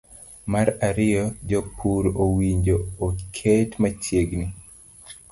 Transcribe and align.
Mar 0.51 0.67
ariyo 0.87 1.25
jopur 1.49 2.03
owinjo 2.23 2.77
oket 3.07 3.69
machiegni 3.81 4.47